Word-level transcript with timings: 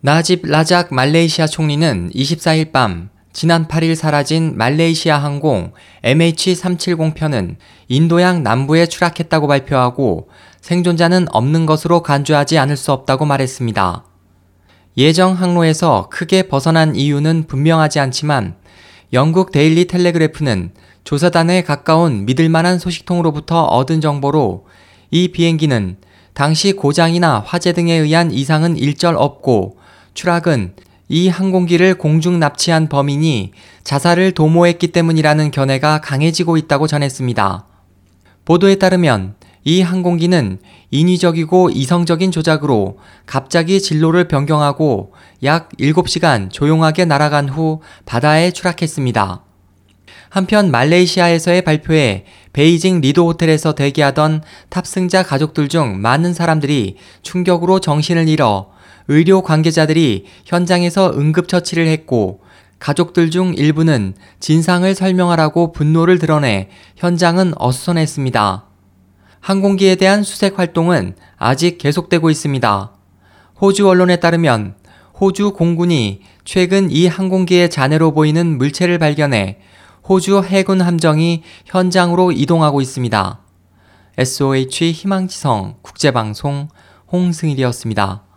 나집 0.00 0.46
라작 0.46 0.94
말레이시아 0.94 1.48
총리는 1.48 2.10
24일 2.14 2.70
밤 2.70 3.08
지난 3.32 3.66
8일 3.66 3.96
사라진 3.96 4.56
말레이시아 4.56 5.18
항공 5.18 5.72
MH370편은 6.04 7.56
인도양 7.88 8.44
남부에 8.44 8.86
추락했다고 8.86 9.48
발표하고 9.48 10.28
생존자는 10.60 11.26
없는 11.32 11.66
것으로 11.66 12.04
간주하지 12.04 12.58
않을 12.58 12.76
수 12.76 12.92
없다고 12.92 13.24
말했습니다. 13.24 14.04
예정 14.98 15.32
항로에서 15.32 16.08
크게 16.12 16.44
벗어난 16.44 16.94
이유는 16.94 17.48
분명하지 17.48 17.98
않지만 17.98 18.54
영국 19.12 19.50
데일리 19.50 19.86
텔레그래프는 19.86 20.74
조사단에 21.02 21.62
가까운 21.64 22.24
믿을 22.24 22.48
만한 22.48 22.78
소식통으로부터 22.78 23.64
얻은 23.64 24.00
정보로 24.00 24.66
이 25.10 25.32
비행기는 25.32 25.96
당시 26.34 26.72
고장이나 26.72 27.42
화재 27.44 27.72
등에 27.72 27.94
의한 27.94 28.30
이상은 28.30 28.76
일절 28.76 29.16
없고 29.16 29.77
추락은 30.18 30.74
이 31.08 31.28
항공기를 31.28 31.96
공중 31.96 32.40
납치한 32.40 32.88
범인이 32.88 33.52
자살을 33.84 34.32
도모했기 34.32 34.88
때문이라는 34.88 35.52
견해가 35.52 36.00
강해지고 36.00 36.56
있다고 36.56 36.88
전했습니다. 36.88 37.64
보도에 38.44 38.74
따르면 38.74 39.36
이 39.62 39.80
항공기는 39.80 40.58
인위적이고 40.90 41.70
이성적인 41.70 42.32
조작으로 42.32 42.98
갑자기 43.26 43.80
진로를 43.80 44.26
변경하고 44.26 45.12
약 45.44 45.68
7시간 45.78 46.50
조용하게 46.50 47.04
날아간 47.04 47.48
후 47.48 47.80
바다에 48.04 48.50
추락했습니다. 48.50 49.44
한편 50.28 50.70
말레이시아에서의 50.70 51.62
발표에 51.62 52.24
베이징 52.52 53.00
리도 53.00 53.26
호텔에서 53.26 53.74
대기하던 53.74 54.42
탑승자 54.68 55.22
가족들 55.22 55.68
중 55.68 56.00
많은 56.00 56.34
사람들이 56.34 56.96
충격으로 57.22 57.80
정신을 57.80 58.28
잃어 58.28 58.70
의료 59.08 59.42
관계자들이 59.42 60.26
현장에서 60.44 61.14
응급처치를 61.16 61.86
했고 61.86 62.42
가족들 62.78 63.30
중 63.30 63.54
일부는 63.54 64.14
진상을 64.38 64.94
설명하라고 64.94 65.72
분노를 65.72 66.18
드러내 66.18 66.68
현장은 66.96 67.54
어수선했습니다. 67.56 68.66
항공기에 69.40 69.94
대한 69.94 70.22
수색 70.22 70.58
활동은 70.58 71.14
아직 71.36 71.78
계속되고 71.78 72.28
있습니다. 72.30 72.92
호주 73.60 73.88
언론에 73.88 74.16
따르면 74.16 74.74
호주 75.18 75.52
공군이 75.52 76.20
최근 76.44 76.90
이 76.90 77.06
항공기의 77.06 77.70
잔해로 77.70 78.12
보이는 78.12 78.58
물체를 78.58 78.98
발견해 78.98 79.58
호주 80.08 80.42
해군 80.42 80.80
함정이 80.80 81.42
현장으로 81.66 82.32
이동하고 82.32 82.80
있습니다. 82.80 83.40
SOH 84.16 84.92
희망지성 84.92 85.76
국제방송 85.82 86.68
홍승일이었습니다. 87.12 88.27